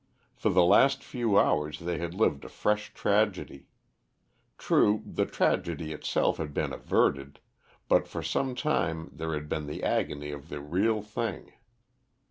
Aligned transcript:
For 0.33 0.49
the 0.49 0.63
last 0.63 1.03
few 1.03 1.37
hours 1.37 1.77
they 1.77 1.99
had 1.99 2.15
lived 2.15 2.43
a 2.43 2.49
fresh 2.49 2.91
tragedy. 2.95 3.67
True, 4.57 5.03
the 5.05 5.27
tragedy 5.27 5.93
itself 5.93 6.37
had 6.37 6.55
been 6.55 6.73
averted, 6.73 7.39
but 7.87 8.07
for 8.07 8.23
some 8.23 8.55
time 8.55 9.11
there 9.13 9.35
had 9.35 9.47
been 9.47 9.67
the 9.67 9.83
agony 9.83 10.31
of 10.31 10.49
the 10.49 10.59
real 10.59 11.03
thing. 11.03 11.53